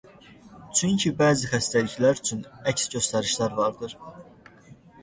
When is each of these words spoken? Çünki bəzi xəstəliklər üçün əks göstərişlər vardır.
Çünki 0.79 1.11
bəzi 1.19 1.49
xəstəliklər 1.51 2.23
üçün 2.25 2.41
əks 2.73 2.91
göstərişlər 2.97 3.57
vardır. 3.63 3.97